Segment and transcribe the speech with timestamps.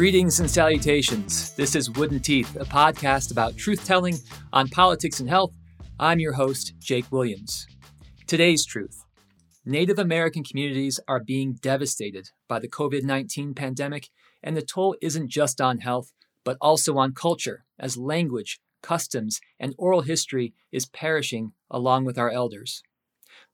[0.00, 1.52] Greetings and salutations.
[1.56, 4.16] This is Wooden Teeth, a podcast about truth telling
[4.50, 5.52] on politics and health.
[5.98, 7.66] I'm your host, Jake Williams.
[8.26, 9.04] Today's truth
[9.66, 14.08] Native American communities are being devastated by the COVID 19 pandemic,
[14.42, 16.14] and the toll isn't just on health,
[16.44, 22.30] but also on culture, as language, customs, and oral history is perishing along with our
[22.30, 22.82] elders.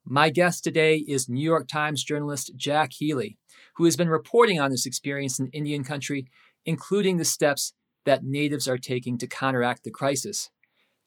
[0.05, 3.37] My guest today is New York Times journalist Jack Healy,
[3.77, 6.27] who has been reporting on this experience in Indian country,
[6.65, 7.73] including the steps
[8.05, 10.51] that natives are taking to counteract the crisis.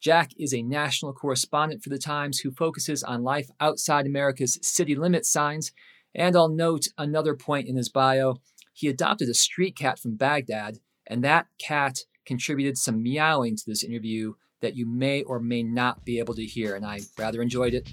[0.01, 4.95] Jack is a national correspondent for the Times who focuses on life outside America's city
[4.95, 5.71] limit signs.
[6.15, 8.41] And I'll note another point in his bio.
[8.73, 13.83] He adopted a street cat from Baghdad, and that cat contributed some meowing to this
[13.83, 17.73] interview that you may or may not be able to hear, and I rather enjoyed
[17.73, 17.89] it.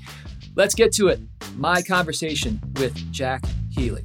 [0.55, 1.21] Let's get to it.
[1.57, 4.05] My conversation with Jack Healy.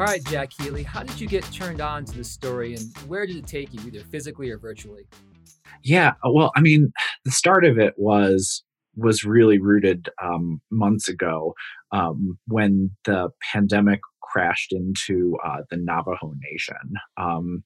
[0.00, 3.26] All right, Jack Healy, how did you get turned on to this story and where
[3.26, 5.06] did it take you, either physically or virtually?
[5.84, 6.90] Yeah, well, I mean,
[7.26, 8.64] the start of it was
[8.96, 11.52] was really rooted um, months ago
[11.92, 16.94] um, when the pandemic crashed into uh, the Navajo Nation.
[17.18, 17.62] Um,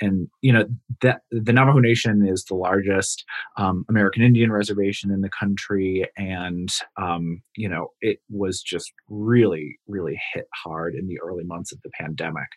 [0.00, 0.64] and you know
[1.02, 3.24] that the Navajo Nation is the largest
[3.56, 9.78] um, American Indian reservation in the country, and um, you know it was just really,
[9.86, 12.48] really hit hard in the early months of the pandemic,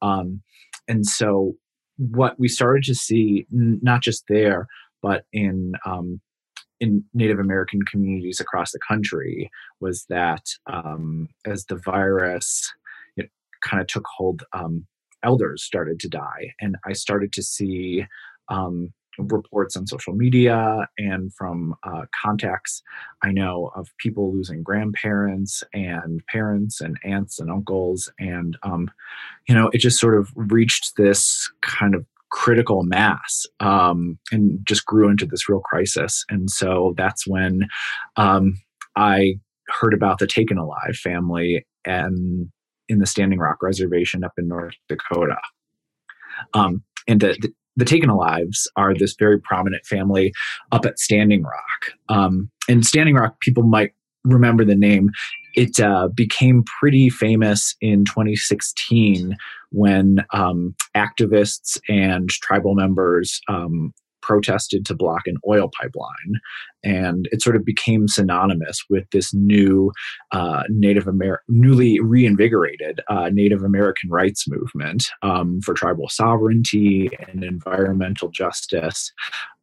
[0.00, 0.42] um,
[0.88, 1.54] and so
[1.96, 4.66] what we started to see, n- not just there,
[5.02, 6.20] but in um,
[6.80, 12.70] in Native American communities across the country, was that um, as the virus
[13.62, 14.86] kind of took hold um,
[15.22, 16.54] elders started to die.
[16.60, 18.06] And I started to see
[18.48, 22.82] um, reports on social media and from uh, contacts
[23.22, 28.10] I know of people losing grandparents and parents and aunts and uncles.
[28.18, 28.90] And, um,
[29.48, 34.86] you know, it just sort of reached this kind of critical mass um, and just
[34.86, 36.24] grew into this real crisis.
[36.30, 37.68] And so that's when
[38.16, 38.58] um,
[38.96, 39.34] I
[39.68, 42.50] heard about the Taken Alive family and
[42.88, 45.38] in the Standing Rock Reservation up in North Dakota.
[46.54, 50.32] Um, and the, the, the Taken Alives are this very prominent family
[50.70, 51.92] up at Standing Rock.
[52.08, 53.92] Um, and Standing Rock, people might
[54.24, 55.10] remember the name.
[55.54, 59.36] It uh, became pretty famous in 2016
[59.70, 66.40] when um, activists and tribal members um, protested to block an oil pipeline.
[66.82, 69.92] And it sort of became synonymous with this new
[70.32, 77.44] uh, Native American, newly reinvigorated uh, Native American rights movement um, for tribal sovereignty and
[77.44, 79.12] environmental justice.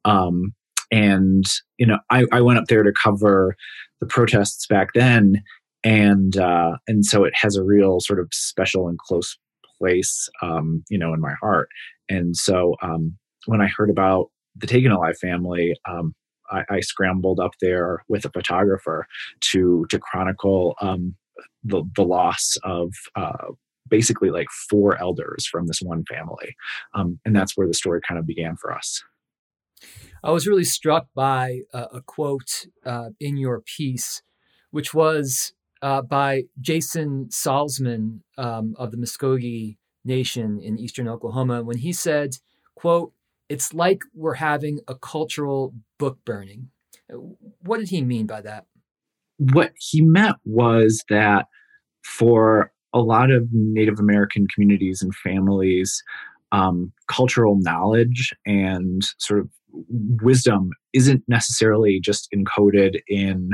[0.05, 0.53] Um,
[0.91, 1.45] and,
[1.77, 3.55] you know, I, I went up there to cover
[3.99, 5.41] the protests back then.
[5.81, 9.37] And uh, and so it has a real sort of special and close
[9.77, 11.69] place, um, you know, in my heart.
[12.09, 16.13] And so um, when I heard about the Taken Alive family, um,
[16.51, 19.07] I, I, scrambled up there with a photographer
[19.51, 21.15] to to chronicle um,
[21.63, 23.51] the the loss of uh,
[23.87, 26.55] basically like four elders from this one family,
[26.93, 29.03] um, and that's where the story kind of began for us.
[30.23, 34.21] I was really struck by uh, a quote uh, in your piece,
[34.71, 41.77] which was uh, by Jason Salsman um, of the Muscogee Nation in eastern Oklahoma when
[41.77, 42.37] he said,
[42.75, 43.13] "quote
[43.49, 46.69] it's like we're having a cultural book burning.
[47.61, 48.65] What did he mean by that?
[49.37, 51.47] What he meant was that
[52.03, 56.01] for a lot of Native American communities and families,
[56.51, 59.49] um, cultural knowledge and sort of
[60.21, 63.51] wisdom isn't necessarily just encoded in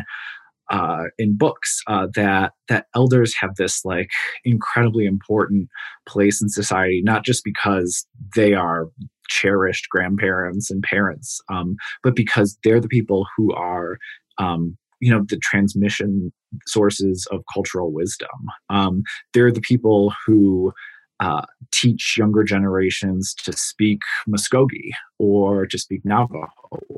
[0.71, 4.09] uh, in books uh, that that elders have this like
[4.43, 5.69] incredibly important
[6.07, 8.87] place in society, not just because they are
[9.29, 13.97] cherished grandparents and parents, um, but because they're the people who are,
[14.37, 16.31] um, you know, the transmission
[16.67, 18.29] sources of cultural wisdom.
[18.69, 20.73] Um, they're the people who
[21.19, 26.47] uh, teach younger generations to speak Muskogee or to speak Navajo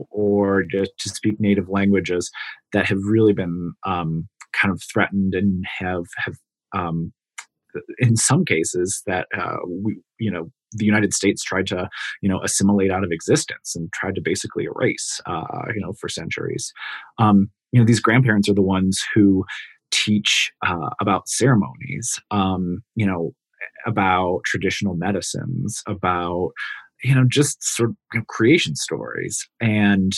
[0.10, 2.32] or to, to speak native languages
[2.74, 4.28] that have really been um,
[4.60, 6.36] kind of threatened and have have
[6.76, 7.14] um,
[8.00, 11.90] in some cases that uh, we you know the United States tried to,
[12.22, 16.10] you know, assimilate out of existence and tried to basically erase, uh, you know, for
[16.10, 16.72] centuries.
[17.18, 19.46] Um, you know, these grandparents are the ones who
[19.92, 22.20] teach uh, about ceremonies.
[22.32, 23.34] Um, you know,
[23.86, 26.52] about traditional medicines, about
[27.04, 30.14] you know just sort of creation stories and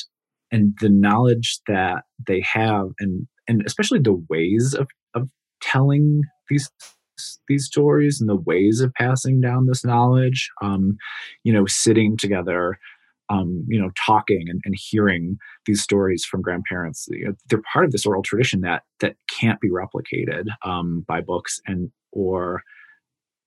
[0.52, 5.30] and the knowledge that they have and and especially the ways of of
[5.62, 6.70] telling these
[7.48, 10.98] these stories and the ways of passing down this knowledge um
[11.44, 12.78] you know sitting together
[13.32, 15.38] um, you know, talking and, and, hearing
[15.68, 17.08] these stories from grandparents.
[17.12, 21.22] You know, they're part of this oral tradition that that can't be replicated um, by
[21.22, 22.64] books and or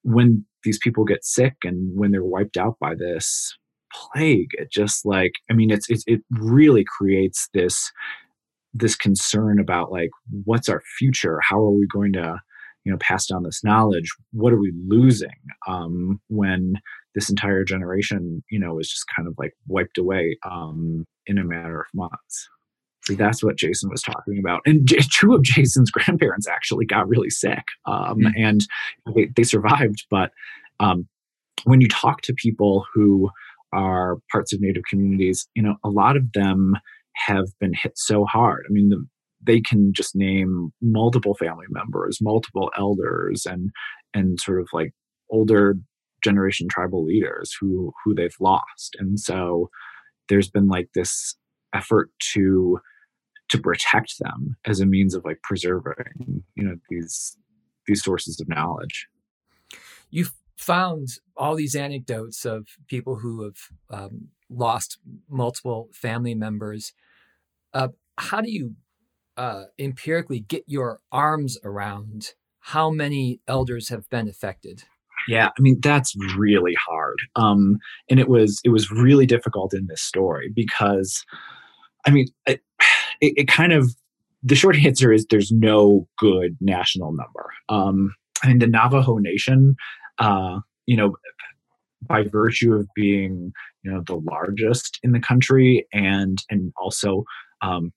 [0.02, 3.56] when these people get sick and when they're wiped out by this
[3.92, 7.92] plague it just like i mean it's, it's it really creates this
[8.72, 10.08] this concern about like
[10.44, 12.38] what's our future how are we going to
[12.84, 15.28] you know pass down this knowledge what are we losing
[15.68, 16.74] um when
[17.14, 21.44] this entire generation you know is just kind of like wiped away um in a
[21.44, 22.48] matter of months
[23.04, 24.60] so that's what Jason was talking about.
[24.64, 28.28] And J- two of Jason's grandparents actually got really sick um, mm-hmm.
[28.36, 28.60] and
[29.14, 30.06] they, they, survived.
[30.08, 30.30] But
[30.78, 31.08] um,
[31.64, 33.30] when you talk to people who
[33.72, 36.76] are parts of Native communities, you know, a lot of them
[37.14, 38.64] have been hit so hard.
[38.68, 39.04] I mean, the,
[39.44, 43.70] they can just name multiple family members, multiple elders, and
[44.14, 44.92] and sort of like
[45.30, 45.76] older
[46.22, 48.96] generation tribal leaders who who they've lost.
[48.98, 49.70] And so
[50.28, 51.36] there's been like this
[51.74, 52.78] effort to
[53.52, 57.36] to protect them as a means of like preserving you know these
[57.86, 59.08] these sources of knowledge
[60.10, 63.56] you found all these anecdotes of people who have
[63.90, 64.98] um, lost
[65.28, 66.92] multiple family members
[67.74, 68.74] uh, how do you
[69.42, 72.30] uh, empirically get your arms around
[72.60, 74.84] how many elders have been affected
[75.26, 77.78] yeah i mean that's really hard um,
[78.08, 81.24] and it was it was really difficult in this story because
[82.06, 82.60] i mean it,
[83.20, 83.94] it, it kind of
[84.42, 87.50] the short answer is there's no good national number.
[87.68, 89.76] Um, I mean, the Navajo Nation,
[90.18, 91.16] uh, you know,
[92.02, 93.52] by virtue of being
[93.84, 97.24] you know the largest in the country and and also
[97.62, 97.92] um,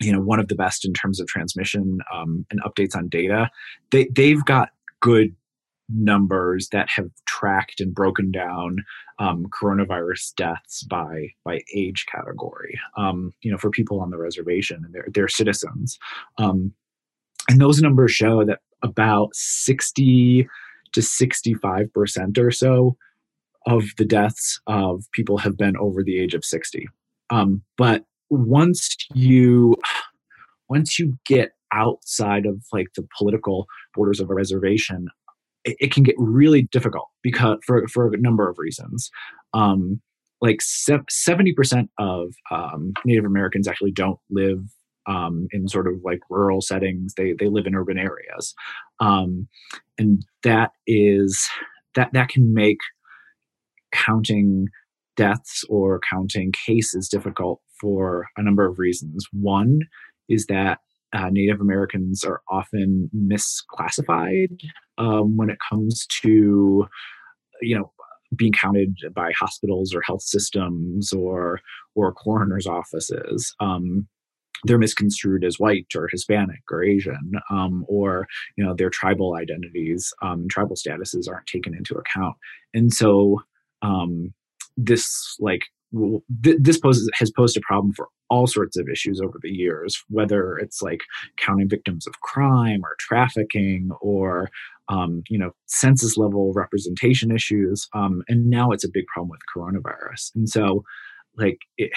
[0.00, 3.50] you know one of the best in terms of transmission um, and updates on data,
[3.90, 4.70] they they've got
[5.00, 5.34] good
[5.88, 8.78] numbers that have tracked and broken down
[9.18, 12.78] um, coronavirus deaths by by age category.
[12.96, 15.98] Um, you know, for people on the reservation and their their citizens,
[16.38, 16.72] um,
[17.48, 20.48] and those numbers show that about sixty
[20.92, 22.96] to sixty five percent or so
[23.66, 26.88] of the deaths of people have been over the age of sixty.
[27.30, 28.04] Um, but
[28.34, 29.76] once you
[30.68, 35.08] once you get outside of like the political borders of a reservation
[35.64, 39.10] it, it, can get really difficult because for for a number of reasons.
[39.52, 40.00] Um,
[40.40, 44.60] like seventy percent of um, Native Americans actually don't live
[45.06, 47.14] um, in sort of like rural settings.
[47.14, 48.54] They they live in urban areas,
[49.00, 49.48] um,
[49.98, 51.48] and that is
[51.94, 52.78] that that can make
[53.92, 54.66] counting
[55.16, 59.26] deaths or counting cases difficult for a number of reasons.
[59.32, 59.80] One
[60.28, 60.78] is that
[61.12, 64.58] uh, Native Americans are often misclassified
[64.98, 66.86] um, when it comes to,
[67.62, 67.92] you know,
[68.36, 71.60] being counted by hospitals or health systems or
[71.94, 73.54] or coroners' offices.
[73.60, 74.08] Um,
[74.64, 80.12] they're misconstrued as white or Hispanic or Asian, um, or you know their tribal identities,
[80.22, 82.34] um, tribal statuses aren't taken into account,
[82.72, 83.40] and so
[83.82, 84.32] um,
[84.76, 85.62] this like
[86.42, 90.02] th- this poses has posed a problem for all sorts of issues over the years,
[90.08, 91.02] whether it's like
[91.36, 94.50] counting victims of crime or trafficking or
[94.88, 99.40] um, you know census level representation issues, um, and now it's a big problem with
[99.54, 100.30] coronavirus.
[100.34, 100.84] And so,
[101.36, 101.90] like it,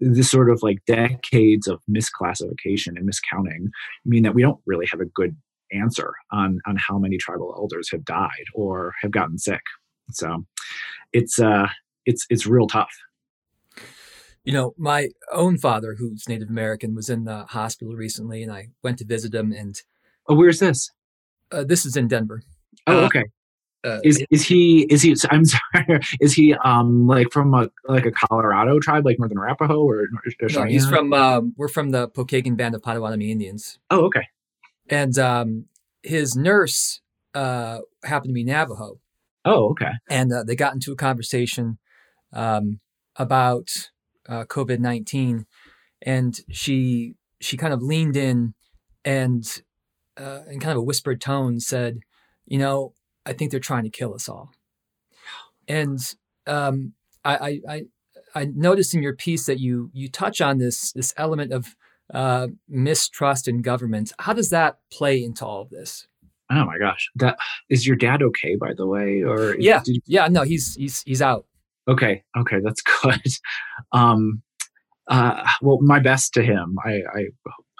[0.00, 3.68] this sort of like decades of misclassification and miscounting
[4.04, 5.36] mean that we don't really have a good
[5.72, 9.62] answer on on how many tribal elders have died or have gotten sick.
[10.10, 10.44] So
[11.12, 11.68] it's uh
[12.08, 12.90] it's it's real tough.
[14.44, 18.68] You know, my own father, who's Native American, was in the hospital recently, and I
[18.82, 19.52] went to visit him.
[19.52, 19.80] And
[20.26, 20.90] oh, where's this?
[21.52, 22.42] Uh, this is in Denver.
[22.86, 23.24] Oh, uh, okay.
[23.84, 28.06] Uh, is is he is he I'm sorry is he um like from a like
[28.06, 30.08] a Colorado tribe like Northern Arapaho or,
[30.40, 33.78] or no, he's from um, we're from the Pokagon band of Potawatomi Indians.
[33.90, 34.26] Oh okay.
[34.90, 35.66] And um
[36.02, 37.00] his nurse
[37.34, 38.98] uh happened to be Navajo.
[39.44, 39.92] Oh okay.
[40.10, 41.78] And uh, they got into a conversation
[42.32, 42.80] um
[43.16, 43.68] about
[44.28, 45.46] uh, COVID nineteen,
[46.02, 48.54] and she she kind of leaned in
[49.04, 49.62] and
[50.18, 52.00] uh, in kind of a whispered tone said,
[52.46, 52.94] "You know,
[53.24, 54.50] I think they're trying to kill us all."
[55.66, 55.98] And
[56.46, 56.94] um,
[57.24, 57.82] I, I
[58.34, 61.76] I noticed in your piece that you you touch on this this element of
[62.12, 64.12] uh, mistrust in government.
[64.18, 66.06] How does that play into all of this?
[66.50, 68.56] Oh my gosh, that is your dad okay?
[68.56, 71.46] By the way, or yeah, you, yeah, no, he's he's he's out.
[71.88, 73.20] Okay, okay, that's good.
[73.92, 74.42] Um,
[75.08, 76.76] uh, well, my best to him.
[76.84, 77.24] I I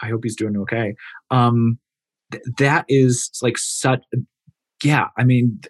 [0.03, 0.95] I hope he's doing okay.
[1.31, 1.79] Um,
[2.33, 4.03] th- that is like such.
[4.85, 5.61] Yeah, I mean,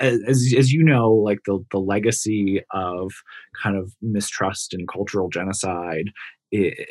[0.00, 3.12] as as you know, like the the legacy of
[3.62, 6.06] kind of mistrust and cultural genocide.
[6.52, 6.88] It,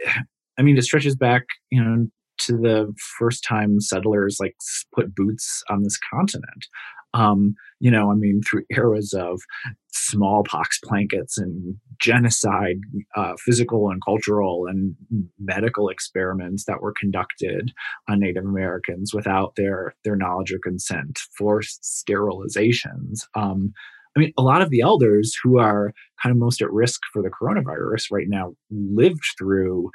[0.60, 2.08] I mean, it stretches back, you know,
[2.40, 4.56] to the first time settlers like
[4.96, 6.68] put boots on this continent.
[7.14, 9.42] Um, you know, I mean, through eras of
[9.92, 12.78] smallpox blankets and genocide,
[13.16, 14.96] uh, physical and cultural and
[15.40, 17.72] medical experiments that were conducted
[18.08, 23.26] on Native Americans without their their knowledge or consent, forced sterilizations.
[23.36, 23.74] Um,
[24.16, 27.22] I mean, a lot of the elders who are kind of most at risk for
[27.22, 29.90] the coronavirus right now lived through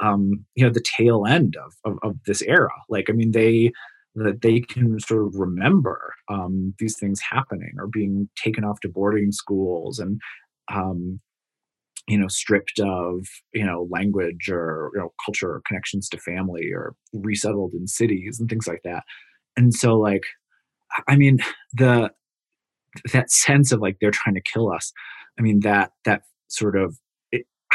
[0.00, 2.70] um, you know the tail end of, of, of this era.
[2.88, 3.72] Like, I mean, they
[4.24, 8.88] that they can sort of remember um, these things happening or being taken off to
[8.88, 10.20] boarding schools and
[10.72, 11.20] um,
[12.06, 16.70] you know stripped of you know language or you know culture or connections to family
[16.72, 19.04] or resettled in cities and things like that.
[19.56, 20.22] And so like
[21.06, 21.38] i mean
[21.74, 22.10] the
[23.12, 24.92] that sense of like they're trying to kill us
[25.38, 26.98] i mean that that sort of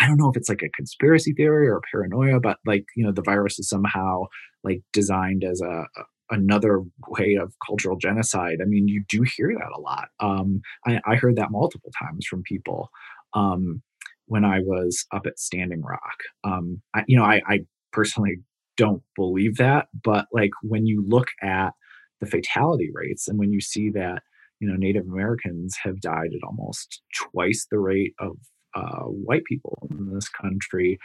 [0.02, 3.12] I don't know if it's like a conspiracy theory or paranoia, but like, you know,
[3.12, 4.24] the virus is somehow
[4.64, 5.86] like designed as a
[6.34, 8.58] another way of cultural genocide.
[8.62, 10.10] I mean, you do hear that a lot.
[10.20, 12.90] Um, I, I, heard that multiple times from people
[13.34, 13.82] um,
[14.26, 16.24] when I was up at Standing Rock.
[16.44, 17.60] Um, I, you know, I, I
[17.92, 18.38] personally
[18.78, 21.74] don't believe that, but like when you look at
[22.20, 24.24] the fatality rates and when you see that,
[24.60, 28.38] you know, Native Americans have died at almost twice the rate of
[28.76, 30.98] uh, white people in this country,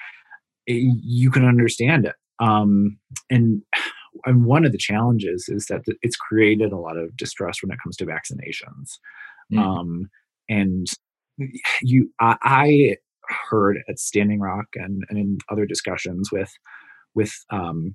[0.66, 2.14] it, you can understand it.
[2.40, 2.99] Um,
[3.30, 3.62] and
[4.25, 7.79] and one of the challenges is that it's created a lot of distress when it
[7.83, 8.99] comes to vaccinations.
[9.53, 9.59] Mm.
[9.59, 10.11] Um,
[10.49, 10.87] and
[11.83, 12.97] you, I, I,
[13.50, 16.50] heard at Standing Rock and, and in other discussions with
[17.15, 17.95] with um,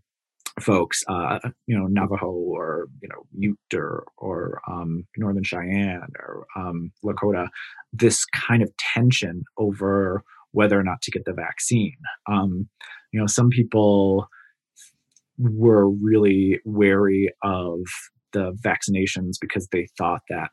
[0.60, 6.46] folks, uh, you know, Navajo or you know Ute or, or um, Northern Cheyenne or
[6.56, 7.48] um, Lakota,
[7.92, 11.98] this kind of tension over whether or not to get the vaccine.
[12.28, 12.70] Um,
[13.12, 14.28] you know, some people
[15.38, 17.80] were really wary of
[18.34, 20.50] the vaccinations because they thought that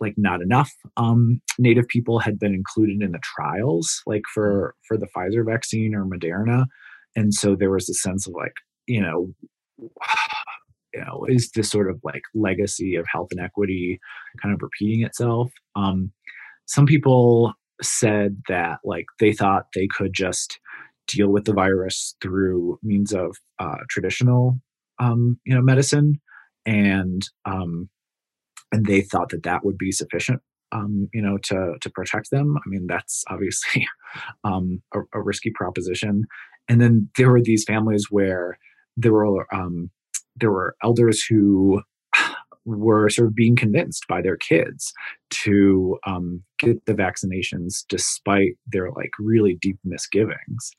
[0.00, 4.96] like not enough um, native people had been included in the trials like for for
[4.96, 6.64] the pfizer vaccine or moderna.
[7.14, 8.54] And so there was a sense of like
[8.86, 9.34] you know
[10.94, 13.98] you know is this sort of like legacy of health inequity
[14.42, 15.50] kind of repeating itself?
[15.76, 16.12] Um,
[16.66, 20.58] some people said that like they thought they could just
[21.16, 24.60] deal with the virus through means of uh, traditional
[24.98, 26.20] um, you know medicine.
[26.64, 27.88] And um,
[28.70, 30.40] and they thought that that would be sufficient
[30.70, 32.56] um, you know to to protect them.
[32.56, 33.86] I mean that's obviously
[34.44, 36.24] um, a, a, risky proposition.
[36.68, 38.58] And then there were these families where
[38.96, 39.90] there were um,
[40.36, 41.82] there were elders who
[42.64, 44.92] were sort of being convinced by their kids
[45.30, 50.72] to um, get the vaccinations despite their like really deep misgivings.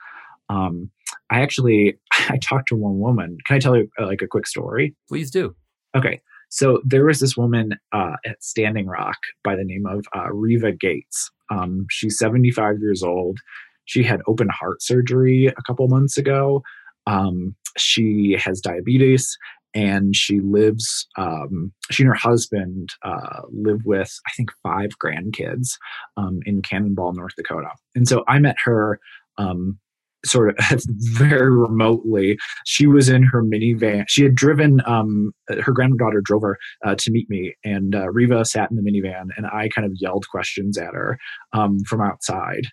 [0.53, 0.89] Um,
[1.29, 3.37] I actually I talked to one woman.
[3.45, 4.95] Can I tell you uh, like a quick story?
[5.09, 5.55] Please do.
[5.95, 10.31] Okay, so there was this woman uh, at Standing Rock by the name of uh,
[10.31, 11.31] Riva Gates.
[11.51, 13.39] Um, she's 75 years old.
[13.85, 16.63] She had open heart surgery a couple months ago.
[17.05, 19.37] Um, she has diabetes
[19.73, 25.77] and she lives um, she and her husband uh, live with i think five grandkids
[26.17, 28.99] um, in Cannon Ball north dakota and so i met her
[29.37, 29.79] um,
[30.25, 36.21] sort of very remotely she was in her minivan she had driven um, her granddaughter
[36.21, 39.67] drove her uh, to meet me and uh, riva sat in the minivan and i
[39.69, 41.17] kind of yelled questions at her
[41.53, 42.65] um, from outside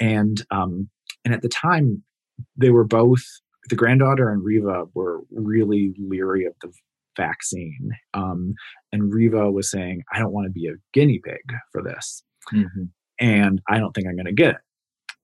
[0.00, 0.88] and um,
[1.24, 2.02] and at the time
[2.56, 3.22] they were both
[3.68, 6.72] the granddaughter and Riva were really leery of the
[7.16, 7.90] vaccine.
[8.14, 8.54] Um,
[8.92, 12.22] and Riva was saying, I don't want to be a guinea pig for this.
[12.52, 12.84] Mm-hmm.
[13.18, 14.60] And I don't think I'm going to get it.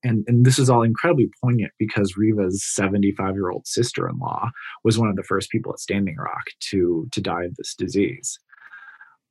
[0.04, 4.50] And, and this is all incredibly poignant because Riva's 75 year old sister in law
[4.84, 8.38] was one of the first people at Standing Rock to, to die of this disease.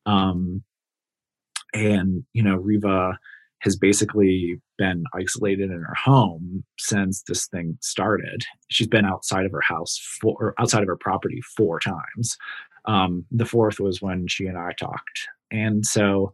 [0.06, 0.64] Um,
[1.74, 3.18] and, you know, Riva
[3.62, 8.44] has basically been isolated in her home since this thing started.
[8.70, 12.38] She's been outside of her house for outside of her property four times.
[12.86, 16.34] Um, the fourth was when she and I talked, and so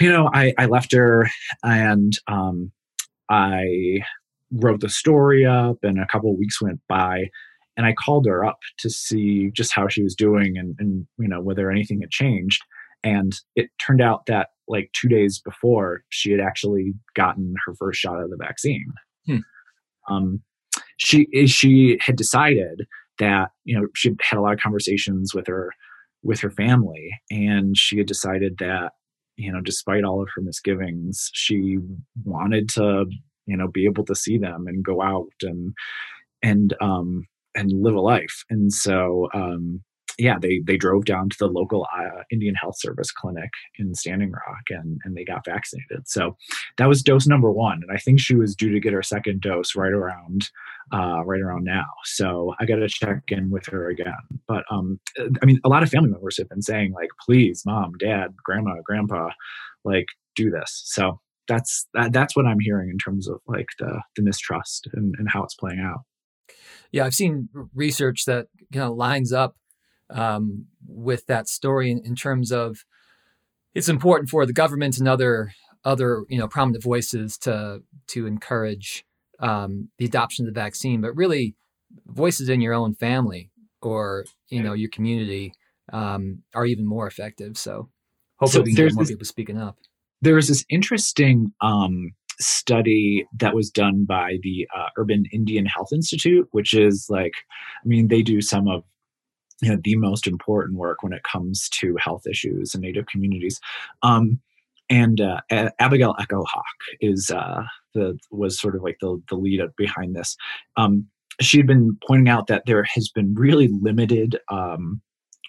[0.00, 1.28] you know I, I left her
[1.62, 2.72] and um,
[3.30, 4.00] I
[4.52, 7.24] wrote the story up, and a couple weeks went by,
[7.76, 11.28] and I called her up to see just how she was doing and, and you
[11.28, 12.62] know whether anything had changed.
[13.02, 18.00] And it turned out that like two days before, she had actually gotten her first
[18.00, 18.92] shot of the vaccine.
[19.26, 19.38] Hmm.
[20.08, 20.42] Um,
[20.96, 22.86] she she had decided
[23.18, 25.70] that you know she had a lot of conversations with her
[26.22, 28.92] with her family, and she had decided that
[29.36, 31.78] you know despite all of her misgivings, she
[32.24, 33.06] wanted to
[33.46, 35.74] you know be able to see them and go out and
[36.42, 38.44] and um and live a life.
[38.50, 39.82] And so um
[40.18, 44.30] yeah, they they drove down to the local uh, Indian Health Service clinic in Standing
[44.30, 46.06] Rock and and they got vaccinated.
[46.06, 46.36] So
[46.78, 49.40] that was dose number one, and I think she was due to get her second
[49.40, 50.50] dose right around
[50.92, 51.86] uh, right around now.
[52.04, 54.14] So I got to check in with her again.
[54.46, 55.00] But um,
[55.42, 58.76] I mean, a lot of family members have been saying like, please, mom, dad, grandma,
[58.84, 59.30] grandpa,
[59.84, 60.06] like
[60.36, 60.82] do this.
[60.84, 65.14] So that's that, that's what I'm hearing in terms of like the the mistrust and,
[65.18, 66.02] and how it's playing out.
[66.92, 69.56] Yeah, I've seen research that kind of lines up
[70.10, 72.84] um, with that story in, in, terms of
[73.74, 75.52] it's important for the government and other
[75.84, 79.04] other you know prominent voices to to encourage
[79.40, 81.56] um, the adoption of the vaccine, but really
[82.06, 83.50] voices in your own family
[83.82, 85.52] or you know your community
[85.92, 87.56] um, are even more effective.
[87.56, 87.90] So
[88.36, 89.78] hopefully so we can get more this, people speaking up.
[90.22, 95.92] There was this interesting um, study that was done by the uh, Urban Indian Health
[95.92, 97.32] Institute, which is like,
[97.84, 98.84] I mean, they do some of
[99.62, 103.60] you know the most important work when it comes to health issues in native communities.
[104.02, 104.40] Um,
[104.90, 105.40] and uh,
[105.78, 106.64] abigail echo hawk
[107.00, 110.36] is uh, the was sort of like the, the lead behind this.
[110.76, 111.06] Um,
[111.40, 115.00] she had been pointing out that there has been really limited um,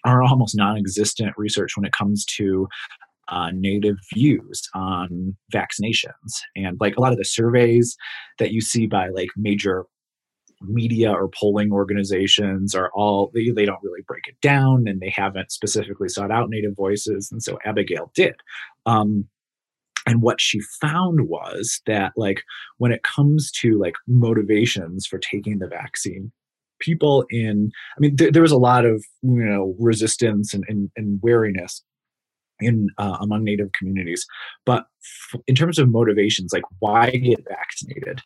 [0.06, 2.68] or almost non-existent research when it comes to
[3.28, 6.40] uh, native views on vaccinations.
[6.56, 7.98] And like a lot of the surveys
[8.40, 9.86] that you see by like major
[10.62, 15.10] media or polling organizations are all they, they don't really break it down and they
[15.10, 18.36] haven't specifically sought out native voices and so abigail did.
[18.86, 19.27] Um,
[20.08, 22.44] and what she found was that like
[22.77, 26.32] when it comes to like motivations for taking the vaccine
[26.79, 30.92] people in i mean th- there was a lot of you know resistance and, and,
[30.98, 31.82] and wariness
[32.60, 34.25] in uh, among native communities.
[34.66, 34.86] But
[35.34, 38.22] f- in terms of motivations like why get vaccinated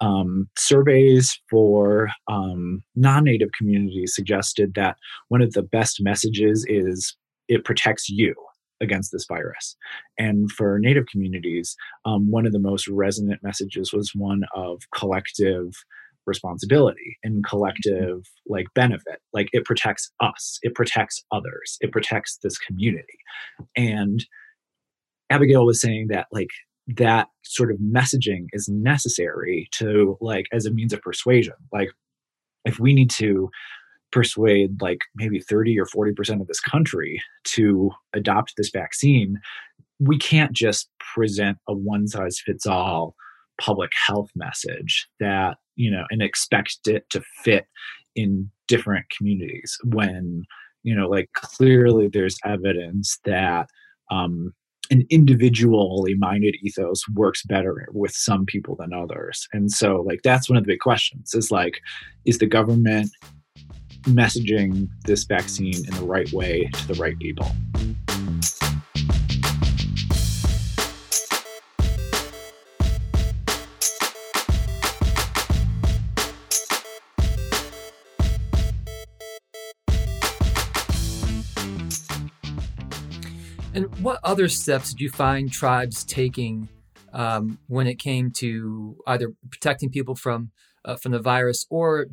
[0.00, 4.96] um, surveys for um, non native communities suggested that
[5.28, 7.16] one of the best messages is
[7.48, 8.34] it protects you
[8.80, 9.76] against this virus.
[10.18, 15.72] And for native communities, um, one of the most resonant messages was one of collective
[16.26, 19.20] responsibility and collective like benefit.
[19.32, 20.58] Like it protects us.
[20.62, 21.76] It protects others.
[21.80, 23.18] It protects this community.
[23.76, 24.24] And
[25.28, 26.50] abigail was saying that like
[26.96, 31.54] that sort of messaging is necessary to like as a means of persuasion.
[31.72, 31.90] Like
[32.64, 33.50] if we need to
[34.12, 39.38] persuade like maybe 30 or 40% of this country to adopt this vaccine
[40.00, 43.14] we can't just present a one size fits all
[43.60, 47.66] public health message that you know and expect it to fit
[48.16, 50.44] in different communities when
[50.82, 53.68] you know like clearly there's evidence that
[54.10, 54.52] um,
[54.90, 59.48] an individually minded ethos works better with some people than others.
[59.52, 61.80] And so like that's one of the big questions is like
[62.24, 63.10] is the government
[64.02, 67.50] messaging this vaccine in the right way to the right people?
[83.72, 86.68] And what other steps did you find tribes taking
[87.12, 90.50] um, when it came to either protecting people from
[90.84, 92.06] uh, from the virus or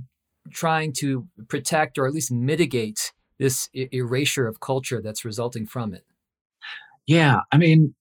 [0.52, 6.04] trying to protect or at least mitigate this erasure of culture that's resulting from it?
[7.08, 7.96] Yeah, I mean,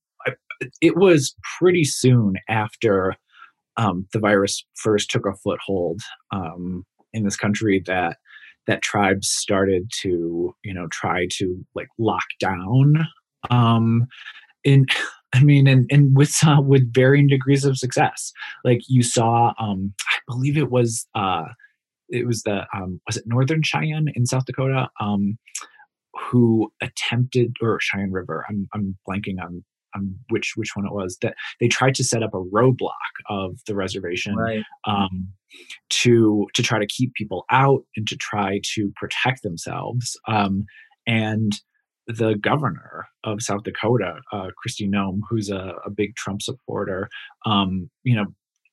[0.80, 3.14] it was pretty soon after
[3.76, 8.18] um, the virus first took a foothold um, in this country that
[8.66, 13.06] that tribes started to you know try to like lock down
[13.50, 14.06] um,
[14.64, 14.86] in
[15.32, 18.32] I mean, and and with uh, with varying degrees of success.
[18.64, 21.44] Like you saw, um, I believe it was uh,
[22.08, 25.38] it was the um, was it Northern Cheyenne in South Dakota, um,
[26.14, 28.44] who attempted or Cheyenne River.
[28.48, 32.22] I'm I'm blanking on on which which one it was that they tried to set
[32.22, 32.90] up a roadblock
[33.28, 34.62] of the reservation right.
[34.84, 35.28] um,
[35.90, 40.18] to to try to keep people out and to try to protect themselves.
[40.28, 40.64] Um,
[41.06, 41.52] and
[42.06, 47.08] the governor of South Dakota, uh, Kristi Noem, who's a, a big Trump supporter,
[47.44, 48.26] um, you know,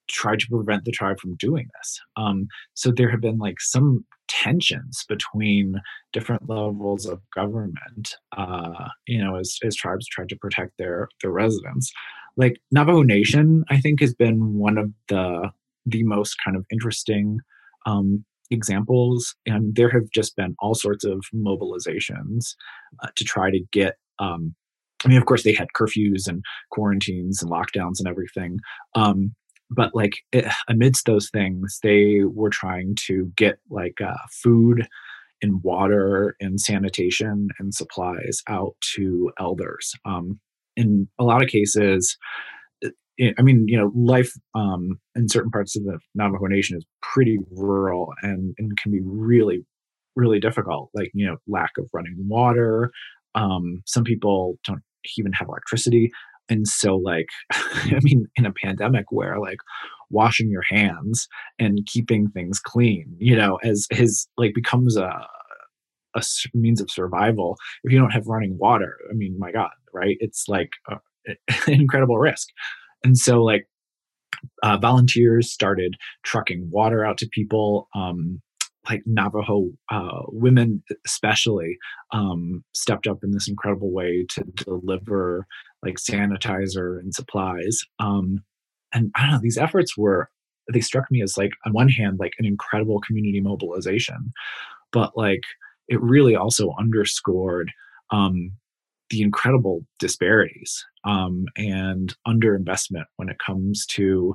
[0.10, 2.00] tried to prevent the tribe from doing this.
[2.18, 9.24] Um, so there have been like some tensions between different levels of government, uh, you
[9.24, 11.92] know, as, as tribes tried to protect their their residents.
[12.36, 15.50] Like Navajo Nation, I think has been one of the
[15.86, 17.40] the most kind of interesting
[17.86, 22.56] um, examples, and there have just been all sorts of mobilizations
[23.02, 23.96] uh, to try to get.
[24.20, 24.56] Um,
[25.06, 28.60] I mean, of course, they had curfews and quarantines and lockdowns and everything.
[28.96, 29.36] Um,
[29.70, 34.14] but like it, amidst those things, they were trying to get like uh,
[34.44, 34.88] food
[35.42, 39.94] and water and sanitation and supplies out to elders.
[40.06, 40.40] Um,
[40.76, 42.18] in a lot of cases,
[43.20, 47.38] I mean, you know, life um, in certain parts of the Navajo Nation is pretty
[47.52, 49.66] rural and, and can be really,
[50.16, 50.90] really difficult.
[50.94, 52.92] Like, you know, lack of running water.
[53.36, 54.82] Um, some people don't
[55.18, 56.12] even have electricity.
[56.50, 59.60] And so, like, I mean, in a pandemic where like
[60.10, 61.28] washing your hands
[61.60, 65.28] and keeping things clean, you know, as his like becomes a
[66.16, 66.24] a
[66.54, 68.98] means of survival if you don't have running water.
[69.10, 70.18] I mean, my God, right?
[70.20, 72.50] It's like an incredible risk.
[73.04, 73.68] And so, like,
[74.64, 77.88] uh, volunteers started trucking water out to people.
[77.96, 78.42] Um,
[78.90, 81.78] like Navajo uh, women, especially,
[82.12, 85.48] um, stepped up in this incredible way to deliver
[85.84, 87.80] like sanitizer and supplies.
[88.00, 88.44] Um,
[88.94, 90.30] and I don't know, these efforts were,
[90.72, 94.34] they struck me as like, on one hand, like an incredible community mobilization,
[94.92, 95.44] but like
[95.88, 97.72] it really also underscored
[98.12, 98.52] um,
[99.14, 104.34] the incredible disparities um, and underinvestment when it comes to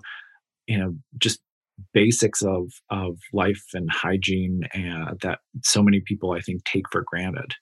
[0.69, 1.41] you know just
[1.93, 7.03] basics of of life and hygiene and that so many people I think take for
[7.07, 7.55] granted.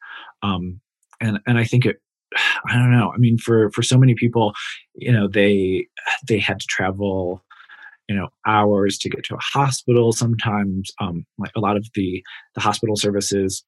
[0.42, 0.80] Um,
[1.20, 1.96] and and I think it
[2.68, 4.52] I don't know I mean for for so many people
[4.94, 5.86] you know they
[6.28, 7.42] they had to travel
[8.08, 12.22] you know hours to get to a hospital sometimes um, like a lot of the
[12.54, 13.64] the hospital services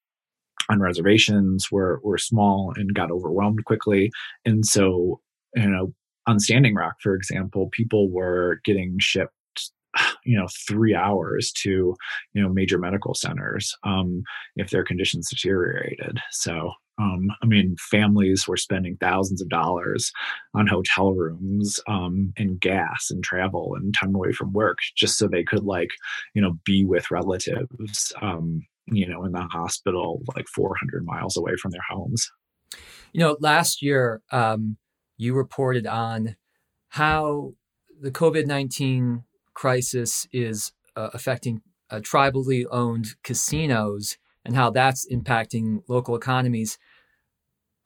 [0.69, 4.11] on reservations were were small and got overwhelmed quickly.
[4.45, 5.21] And so
[5.55, 5.95] you know
[6.27, 9.33] on standing rock for example people were getting shipped
[10.25, 11.95] you know three hours to
[12.35, 14.23] you know major medical centers um,
[14.57, 16.19] if their conditions deteriorated.
[16.31, 20.11] So um, I mean, families were spending thousands of dollars
[20.55, 25.29] on hotel rooms um, and gas and travel and time away from work just so
[25.29, 25.91] they could, like,
[26.35, 31.53] you know, be with relatives um, you know, in the hospital like 400 miles away
[31.61, 32.31] from their homes.
[33.13, 34.77] You know, last year um,
[35.17, 36.37] you reported on
[36.89, 37.55] how
[38.01, 39.25] the COVID 19
[39.55, 46.79] crisis is uh, affecting uh, tribally owned casinos and how that's impacting local economies.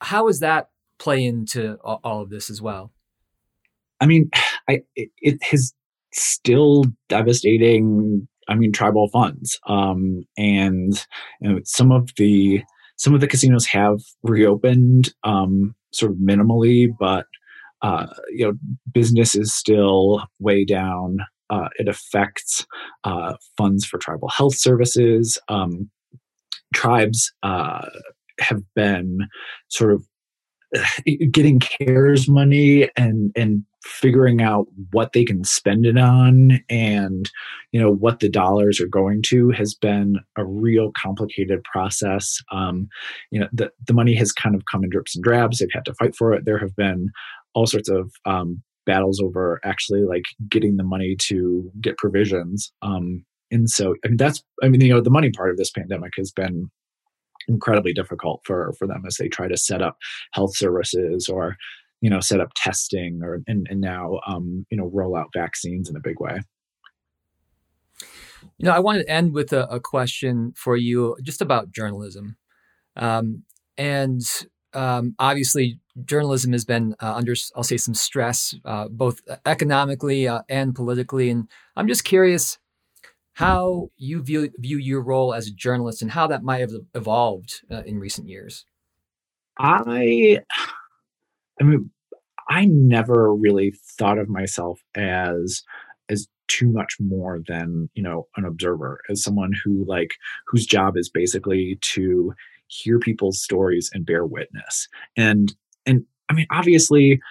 [0.01, 2.91] How does that play into all of this as well?
[3.99, 4.29] I mean,
[4.69, 5.73] I, it, it has
[6.13, 9.59] still devastating I mean, tribal funds.
[9.67, 10.93] Um, and
[11.63, 12.63] some of the
[12.97, 17.25] some of the casinos have reopened um, sort of minimally, but
[17.81, 18.53] uh, you know,
[18.93, 21.17] business is still way down.
[21.49, 22.65] Uh, it affects
[23.03, 25.37] uh, funds for tribal health services.
[25.49, 25.89] Um,
[26.73, 27.85] tribes uh,
[28.39, 29.27] have been
[29.67, 30.07] sort of
[31.31, 37.29] getting CARES money and and figuring out what they can spend it on and
[37.73, 42.41] you know what the dollars are going to has been a real complicated process.
[42.51, 42.87] Um,
[43.31, 45.59] you know the, the money has kind of come in drips and drabs.
[45.59, 46.45] They've had to fight for it.
[46.45, 47.09] There have been
[47.53, 52.71] all sorts of um, battles over actually like getting the money to get provisions.
[52.81, 55.71] Um, and so I mean that's I mean you know the money part of this
[55.71, 56.69] pandemic has been
[57.47, 59.97] incredibly difficult for for them as they try to set up
[60.31, 61.55] health services or
[62.01, 65.89] you know set up testing or and, and now um, you know roll out vaccines
[65.89, 66.39] in a big way.
[68.57, 72.35] You know i wanted to end with a, a question for you just about journalism.
[72.95, 73.43] Um,
[73.77, 74.21] and
[74.73, 80.41] um, obviously journalism has been uh, under i'll say some stress uh, both economically uh,
[80.49, 81.29] and politically.
[81.29, 82.57] And i'm just curious
[83.33, 87.61] how you view, view your role as a journalist and how that might have evolved
[87.71, 88.65] uh, in recent years.
[89.57, 90.39] I,
[91.59, 91.89] I mean,
[92.49, 95.63] I never really thought of myself as
[96.09, 100.11] as too much more than you know an observer, as someone who like
[100.47, 102.33] whose job is basically to
[102.67, 104.87] hear people's stories and bear witness.
[105.15, 105.53] And
[105.85, 107.21] and I mean, obviously,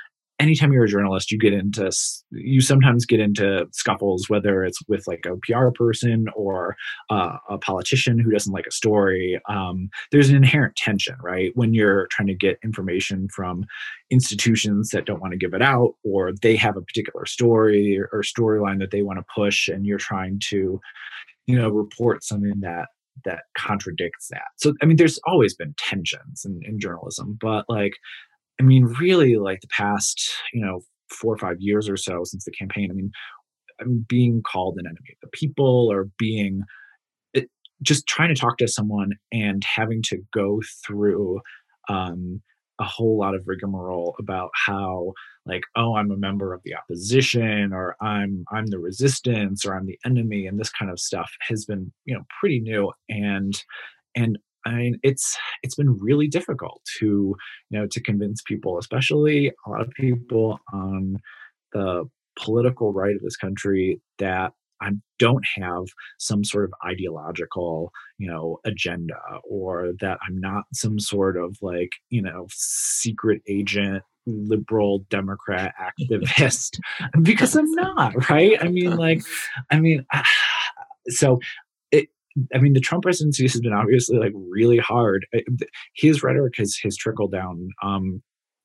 [0.43, 1.91] anytime you're a journalist, you get into
[2.31, 6.77] you sometimes get into scuffles, whether it's with like a PR person or
[7.11, 9.41] uh, a politician who doesn't like a story.
[9.49, 11.53] Um, there's an inherent tension, right?
[11.55, 13.65] When you're trying to get information from
[14.11, 18.23] institutions that don't want to give it out, or they have a particular story or
[18.23, 20.81] storyline that they want to push, and you're trying to,
[21.47, 22.89] you know, report something that
[23.25, 24.49] that contradicts that.
[24.57, 27.95] So I mean, there's always been tensions in, in journalism, but like
[28.61, 32.45] I mean, really, like the past, you know, four or five years or so since
[32.45, 33.11] the campaign, I mean,
[33.81, 36.63] I'm being called an enemy the people or being
[37.35, 37.51] it,
[37.83, 41.41] just trying to talk to someone and having to go through
[41.89, 42.41] um,
[42.79, 45.13] a whole lot of rigmarole about how
[45.47, 49.87] like oh i'm a member of the opposition or i'm i'm the resistance or i'm
[49.87, 53.63] the enemy and this kind of stuff has been you know pretty new and
[54.17, 57.35] and I mean, it's it's been really difficult to
[57.71, 61.19] you know to convince people, especially a lot of people on
[61.73, 62.05] the
[62.39, 65.85] political right of this country, that I don't have
[66.19, 71.91] some sort of ideological, you know, agenda, or that I'm not some sort of like,
[72.11, 76.79] you know, secret agent liberal democrat activist
[77.23, 78.57] because i'm not right?
[78.63, 79.23] I mean like
[79.73, 80.07] i mean
[81.09, 81.41] so
[82.55, 85.27] I mean, the Trump presidency has been obviously like really hard.
[85.95, 88.23] His rhetoric has has trickled down, um,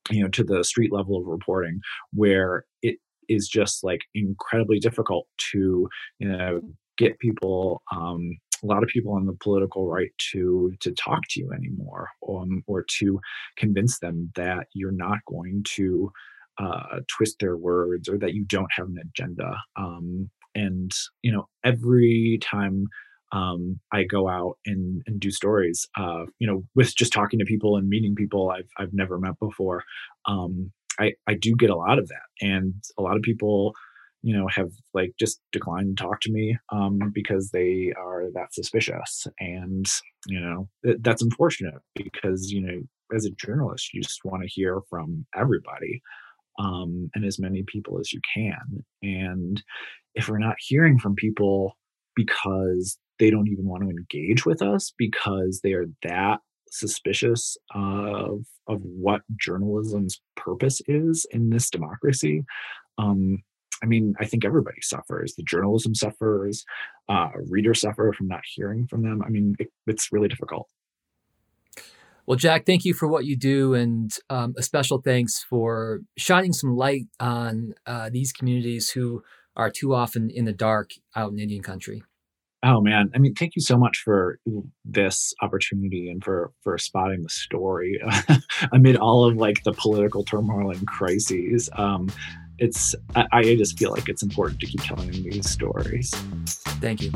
[0.09, 1.79] you know, to the street level of reporting,
[2.13, 2.97] where it
[3.29, 6.61] is just like incredibly difficult to, you know,
[6.97, 11.39] get people, um, a lot of people on the political right to to talk to
[11.41, 13.19] you anymore, um, or to
[13.57, 16.11] convince them that you're not going to
[16.57, 19.55] uh, twist their words or that you don't have an agenda.
[19.75, 22.87] Um, and you know, every time
[23.31, 27.45] um, I go out and, and do stories, uh, you know, with just talking to
[27.45, 29.83] people and meeting people I've, I've never met before.
[30.27, 32.23] Um, I, I do get a lot of that.
[32.41, 33.73] And a lot of people,
[34.23, 38.53] you know, have like just declined to talk to me um, because they are that
[38.53, 39.27] suspicious.
[39.39, 39.85] And,
[40.27, 42.81] you know, th- that's unfortunate because, you know,
[43.15, 46.01] as a journalist, you just want to hear from everybody
[46.59, 48.83] um, and as many people as you can.
[49.01, 49.61] And
[50.15, 51.77] if we're not hearing from people
[52.15, 58.45] because they don't even want to engage with us because they are that suspicious of
[58.67, 62.43] of what journalism's purpose is in this democracy.
[62.97, 63.37] Um,
[63.81, 65.35] I mean, I think everybody suffers.
[65.35, 66.65] The journalism suffers.
[67.07, 69.21] Uh, readers suffer from not hearing from them.
[69.25, 70.67] I mean, it, it's really difficult.
[72.25, 76.51] Well, Jack, thank you for what you do, and um, a special thanks for shining
[76.51, 79.23] some light on uh, these communities who
[79.55, 82.03] are too often in the dark out in Indian country.
[82.63, 84.39] Oh man, I mean, thank you so much for
[84.83, 88.01] this opportunity and for for spotting the story
[88.71, 91.69] amid all of like the political turmoil and crises.
[91.73, 92.09] Um,
[92.57, 96.09] it's I, I just feel like it's important to keep telling these stories.
[96.81, 97.11] Thank you.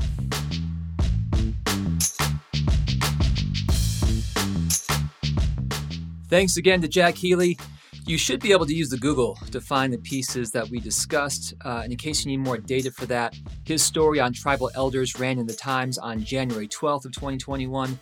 [6.29, 7.57] Thanks again to Jack Healy.
[8.05, 11.53] You should be able to use the Google to find the pieces that we discussed.
[11.63, 15.19] Uh, and in case you need more data for that, his story on tribal elders
[15.19, 17.99] ran in the Times on January 12th of 2021,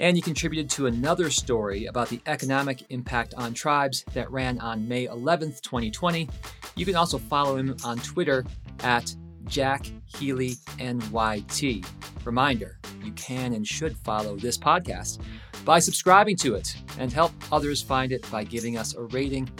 [0.00, 4.88] and he contributed to another story about the economic impact on tribes that ran on
[4.88, 6.28] May 11th, 2020.
[6.74, 8.44] You can also follow him on Twitter
[8.80, 9.14] at
[9.46, 11.86] Jack Healy NYT.
[12.24, 15.20] Reminder, you can and should follow this podcast
[15.64, 19.50] by subscribing to it and help others find it by giving us a rating.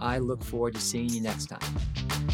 [0.00, 2.33] I look forward to seeing you next time.